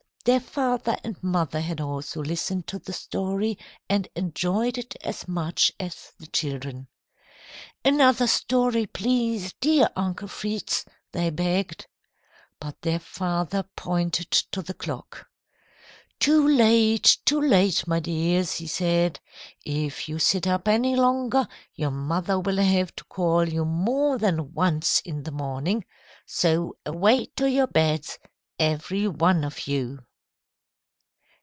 [0.23, 3.57] Their father and mother had also listened to the story
[3.89, 6.87] and enjoyed it as much as the children.
[7.83, 11.87] "Another story, please, dear Uncle Fritz," they begged.
[12.59, 15.25] But their father pointed to the clock.
[16.19, 19.19] "Too late, too late, my dears," he said.
[19.65, 24.53] "If you sit up any longer, your mother will have to call you more than
[24.53, 25.83] once in the morning.
[26.27, 28.19] So, away to your beds,
[28.59, 30.05] every one of you."